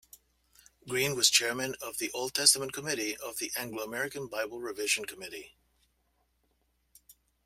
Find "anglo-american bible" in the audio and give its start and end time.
3.55-4.59